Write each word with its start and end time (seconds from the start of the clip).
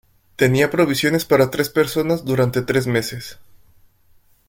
Tenía 0.35 0.71
provisiones 0.71 1.25
para 1.25 1.51
tres 1.51 1.69
personas 1.69 2.25
durante 2.25 2.63
tres 2.63 2.87
meses. 2.87 3.37